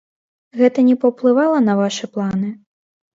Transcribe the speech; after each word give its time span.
Гэта 0.61 0.85
не 0.87 0.95
паўплывала 1.03 1.59
на 1.67 1.75
вашы 1.81 2.09
планы? 2.17 2.49